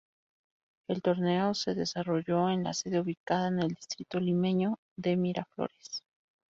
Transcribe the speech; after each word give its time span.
El 0.87 1.03
torneo 1.03 1.53
se 1.53 1.75
desarrolló 1.75 2.49
en 2.49 2.63
la 2.63 2.73
sede 2.73 2.99
ubicada 2.99 3.49
en 3.49 3.59
el 3.59 3.67
distrito 3.67 4.19
limeño 4.19 4.79
de 4.95 5.15
Miraflores. 5.15 6.01